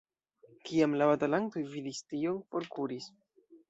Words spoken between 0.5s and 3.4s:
Kiam la batalantoj vidis tion, forkuris.